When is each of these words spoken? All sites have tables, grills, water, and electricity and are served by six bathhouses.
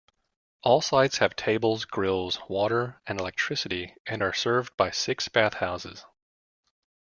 All 0.63 0.81
sites 0.81 1.19
have 1.19 1.35
tables, 1.35 1.85
grills, 1.85 2.39
water, 2.49 2.99
and 3.05 3.19
electricity 3.19 3.93
and 4.07 4.23
are 4.23 4.33
served 4.33 4.75
by 4.75 4.89
six 4.89 5.27
bathhouses. 5.27 6.03